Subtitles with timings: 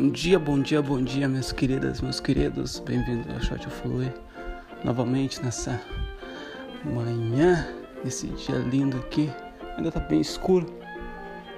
[0.00, 2.78] Bom dia, bom dia, bom dia, minhas queridas, meus queridos.
[2.78, 4.06] Bem-vindos ao Shot Flui.
[4.84, 5.82] Novamente nessa
[6.84, 7.66] manhã,
[8.04, 9.28] nesse dia lindo aqui.
[9.76, 10.66] Ainda tá bem escuro.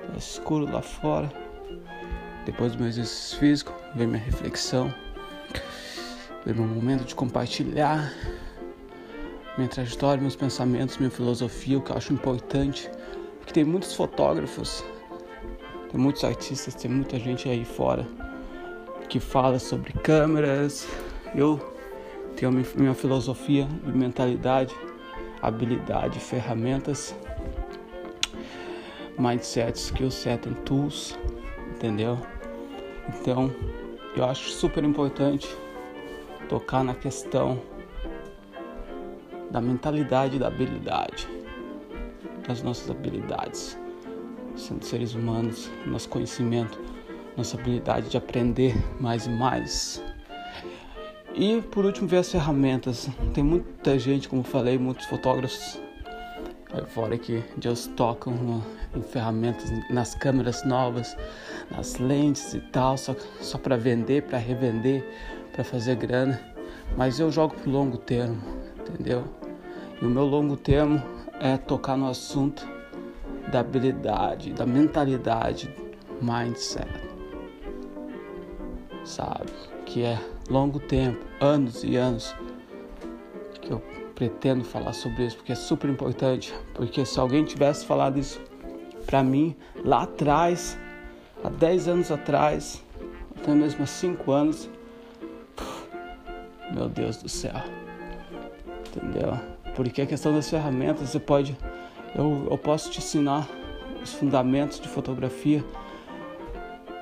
[0.07, 1.31] Tá escuro lá fora.
[2.47, 4.91] Depois do meu exercício físico, vem minha reflexão.
[6.47, 8.11] Vem meu momento de compartilhar
[9.59, 12.91] minha trajetória, meus pensamentos, minha filosofia, o que eu acho importante.
[13.39, 14.83] Porque tem muitos fotógrafos
[15.91, 18.30] tem muitos artistas, tem muita gente aí fora
[19.11, 20.89] que fala sobre câmeras.
[21.35, 21.61] Eu
[22.37, 24.75] tenho minha filosofia de mentalidade,
[25.43, 27.15] habilidade, ferramentas,
[29.19, 31.19] mindset, skill set and tools,
[31.75, 32.19] entendeu?
[33.09, 33.53] Então,
[34.17, 35.49] eu acho super importante
[36.49, 37.61] tocar na questão
[39.51, 41.29] da mentalidade e da habilidade,
[42.47, 43.77] das nossas habilidades
[44.57, 46.79] sendo seres humanos, nosso conhecimento,
[47.37, 50.03] nossa habilidade de aprender mais e mais.
[51.35, 53.09] E por último, ver as ferramentas.
[53.33, 55.81] Tem muita gente, como falei, muitos fotógrafos
[56.73, 58.63] aí fora que já tocam
[58.95, 61.17] em ferramentas, nas câmeras novas,
[61.71, 65.05] nas lentes e tal, só, só para vender, para revender,
[65.53, 66.41] para fazer grana.
[66.97, 68.41] Mas eu jogo pro longo termo,
[68.79, 69.25] entendeu?
[70.01, 71.03] E o meu longo termo
[71.41, 72.67] é tocar no assunto
[73.51, 75.75] da habilidade, da mentalidade,
[76.21, 77.10] mindset.
[79.05, 79.51] Sabe?
[79.87, 82.35] Que é longo tempo, anos e anos
[83.61, 83.83] que eu
[84.15, 86.55] pretendo falar sobre isso, porque é super importante.
[86.75, 88.41] Porque se alguém tivesse falado isso
[89.07, 90.79] para mim lá atrás,
[91.43, 92.85] há 10 anos atrás,
[93.37, 94.71] até mesmo há 5 anos,
[96.73, 97.55] meu Deus do céu.
[98.89, 99.39] Entendeu?
[99.75, 101.57] Porque a questão das ferramentas, você pode
[102.15, 103.49] eu, eu posso te ensinar
[104.03, 105.65] os fundamentos de fotografia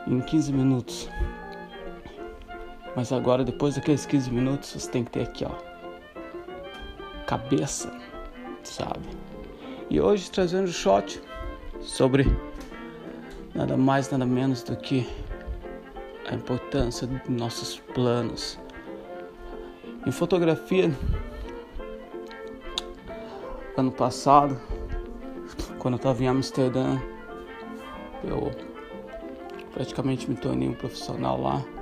[0.06, 1.08] em 15 minutos.
[2.98, 5.52] Mas agora, depois daqueles 15 minutos, você tem que ter aqui, ó,
[7.26, 7.96] cabeça,
[8.64, 9.08] sabe?
[9.88, 11.22] E hoje trazendo o shot
[11.80, 12.26] sobre
[13.54, 15.08] nada mais, nada menos do que
[16.28, 18.58] a importância dos nossos planos.
[20.04, 20.90] Em fotografia,
[23.76, 24.60] ano passado,
[25.78, 26.98] quando eu estava em Amsterdã,
[28.24, 28.50] eu
[29.72, 31.77] praticamente me tornei um profissional lá.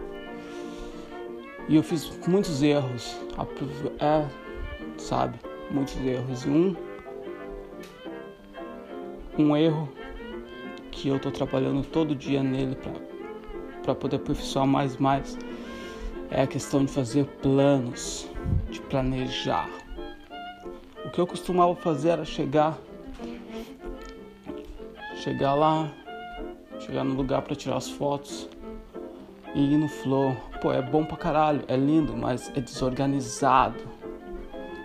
[1.68, 3.16] E eu fiz muitos erros,
[3.98, 4.26] é,
[4.96, 5.38] sabe,
[5.70, 6.44] muitos erros.
[6.44, 6.76] E um,
[9.36, 9.88] um erro
[10.90, 12.76] que eu estou trabalhando todo dia nele
[13.82, 15.36] para poder aperfeiçoar mais mais
[16.30, 18.28] é a questão de fazer planos,
[18.70, 19.68] de planejar.
[21.04, 22.78] O que eu costumava fazer era chegar
[25.26, 25.92] chegar lá,
[26.78, 28.48] chegar no lugar para tirar as fotos
[29.56, 30.36] e ir no flow.
[30.60, 33.80] Pô, é bom pra caralho, é lindo, mas é desorganizado.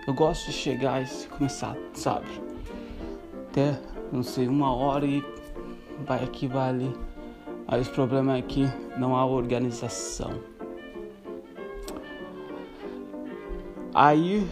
[0.06, 2.26] Eu gosto de chegar e começar, sabe?
[3.50, 3.78] Até,
[4.10, 5.22] não sei, uma hora e
[6.06, 6.92] vai aqui, vai ali.
[7.68, 8.66] Aí os problemas é que
[8.98, 10.32] não há organização.
[13.94, 14.44] Aí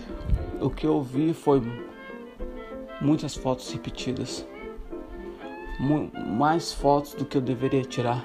[0.61, 1.63] o que eu vi foi
[3.01, 4.47] muitas fotos repetidas
[6.15, 8.23] mais fotos do que eu deveria tirar,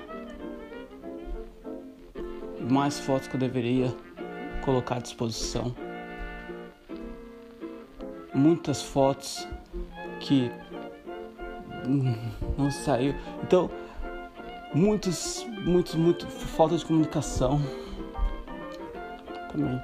[2.70, 3.96] mais fotos que eu deveria
[4.64, 5.76] colocar à disposição,
[8.34, 9.48] muitas fotos
[10.20, 10.52] que
[12.58, 13.14] não saiu.
[13.44, 13.70] Então,
[14.74, 17.62] muitos, muitos, muito falta de comunicação
[19.52, 19.82] também.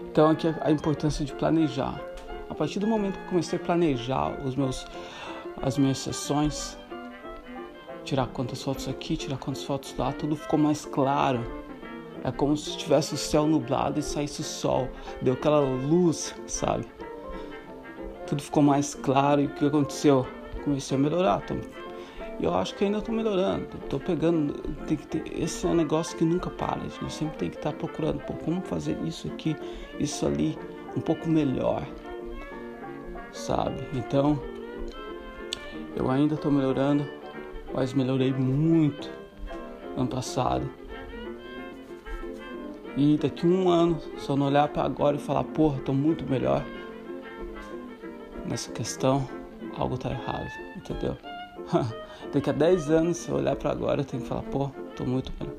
[0.00, 2.00] Então aqui a importância de planejar.
[2.48, 4.86] A partir do momento que comecei a planejar os meus,
[5.62, 6.78] as minhas sessões,
[8.04, 11.63] tirar quantas fotos aqui, tirar quantas fotos lá, tudo ficou mais claro.
[12.24, 14.88] É como se tivesse o céu nublado e saísse o sol,
[15.22, 16.86] deu aquela luz, sabe?
[18.26, 20.26] Tudo ficou mais claro e o que aconteceu?
[20.64, 21.68] Comecei a melhorar também.
[22.40, 23.68] E eu acho que ainda estou melhorando.
[23.84, 24.54] Estou pegando.
[24.86, 26.80] Tem que ter, esse é um negócio que nunca para.
[26.80, 28.18] A gente sempre tem que estar tá procurando.
[28.24, 29.54] Pô, como fazer isso aqui,
[30.00, 30.58] isso ali,
[30.96, 31.86] um pouco melhor.
[33.30, 33.86] Sabe?
[33.92, 34.40] Então,
[35.94, 37.06] eu ainda estou melhorando
[37.74, 39.10] mas melhorei muito
[39.96, 40.70] ano passado.
[42.96, 46.24] E daqui um ano, se eu não olhar para agora e falar, porra, tô muito
[46.30, 46.64] melhor
[48.46, 49.28] nessa questão,
[49.76, 51.16] algo tá errado, entendeu?
[52.32, 55.04] daqui a 10 anos, se eu olhar para agora, eu tenho que falar, pô, tô
[55.04, 55.56] muito melhor.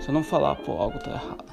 [0.00, 1.44] Se eu não falar, pô, algo tá errado.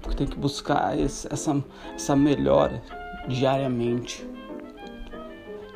[0.00, 1.62] Porque tem que buscar esse, essa,
[1.94, 2.80] essa melhora
[3.26, 4.28] diariamente.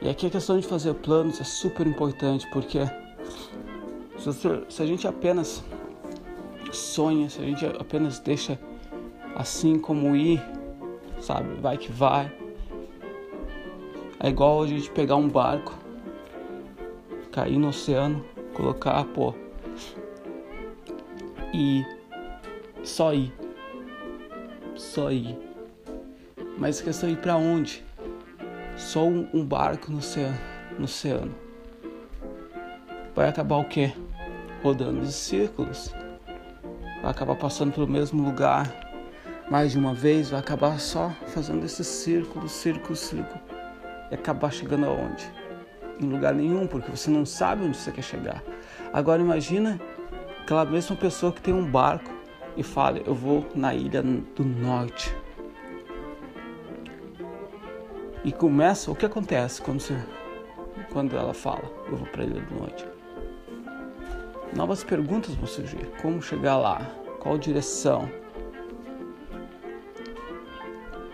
[0.01, 2.81] E aqui a questão de fazer planos é super importante, porque
[4.19, 5.65] se, você, se a gente apenas
[6.77, 8.59] sonha, se a gente apenas deixa
[9.35, 10.43] assim como ir,
[11.21, 11.55] sabe?
[11.61, 12.33] Vai que vai.
[14.21, 15.75] É igual a gente pegar um barco,
[17.31, 18.25] cair no oceano,
[18.55, 19.35] colocar, pô,
[21.53, 21.85] e
[22.83, 23.33] só ir.
[24.75, 25.37] Só ir.
[26.57, 27.85] Mas a questão é ir pra onde?
[28.77, 30.39] Só um, barco no oceano,
[30.79, 31.35] no oceano.
[33.15, 33.93] Vai acabar o quê?
[34.63, 35.93] Rodando em círculos.
[37.03, 38.73] Vai acabar passando pelo mesmo lugar
[39.51, 43.41] mais de uma vez, vai acabar só fazendo esse círculo, círculo, círculo.
[44.11, 45.29] E acabar chegando aonde?
[46.01, 48.43] Em lugar nenhum, porque você não sabe onde você quer chegar.
[48.93, 49.81] Agora imagina
[50.41, 52.11] aquela mesma pessoa que tem um barco
[52.57, 55.15] e fala, eu vou na ilha do norte.
[58.25, 59.99] E começa, o que acontece quando, você,
[60.93, 62.92] quando ela fala, eu vou para a ilha do norte?
[64.55, 65.91] Novas perguntas vão surgir.
[66.03, 66.81] Como chegar lá?
[67.21, 68.09] Qual direção?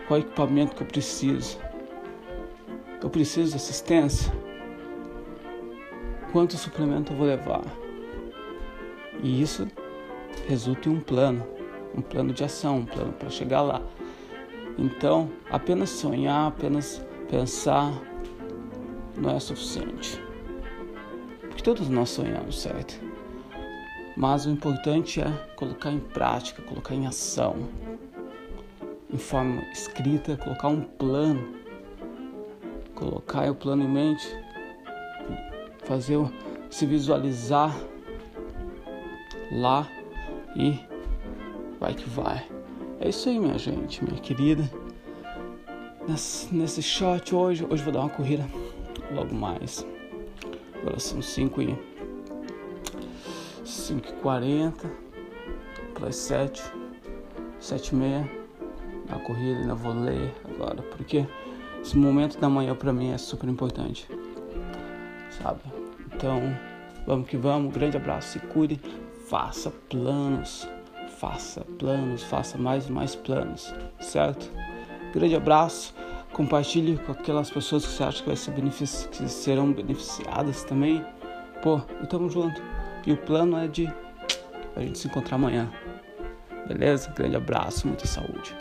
[0.07, 1.57] Qual equipamento que eu preciso?
[3.01, 4.33] Eu preciso de assistência?
[6.31, 7.63] Quanto suplemento eu vou levar?
[9.23, 9.67] E isso
[10.47, 11.45] resulta em um plano,
[11.95, 13.81] um plano de ação, um plano para chegar lá.
[14.77, 17.93] Então, apenas sonhar, apenas pensar
[19.17, 20.21] não é suficiente.
[21.41, 22.99] Porque todos nós sonhamos, certo?
[24.19, 27.55] Mas o importante é colocar em prática, colocar em ação,
[29.09, 31.53] em forma escrita, colocar um plano,
[32.93, 34.27] colocar o plano em mente,
[35.85, 36.17] fazer
[36.69, 37.73] se visualizar
[39.53, 39.87] lá
[40.53, 40.77] e
[41.79, 42.45] vai que vai.
[42.99, 44.69] É isso aí, minha gente, minha querida.
[46.05, 48.45] Nesse, nesse shot hoje, hoje vou dar uma corrida
[49.13, 49.87] logo mais.
[50.81, 51.98] Agora são 5 e
[53.65, 54.91] 5 e 40
[55.93, 56.63] para 7,
[57.59, 58.31] 7 e meia.
[59.09, 61.25] Na corrida, ainda vou ler agora, porque
[61.81, 64.07] esse momento da manhã para mim é super importante,
[65.41, 65.61] sabe?
[66.13, 66.41] Então,
[67.07, 67.73] vamos que vamos.
[67.73, 68.79] grande abraço, se cuide,
[69.27, 70.67] faça planos
[71.19, 74.49] faça planos, faça mais e mais planos, certo?
[75.13, 75.93] Grande abraço,
[76.31, 81.05] compartilhe com aquelas pessoas que você acha que, vai ser benefici que serão beneficiadas também.
[81.61, 82.61] Pô, e tamo junto.
[83.05, 83.87] E o plano é de
[84.75, 85.69] a gente se encontrar amanhã.
[86.67, 87.11] Beleza?
[87.15, 88.55] Grande abraço, muita saúde.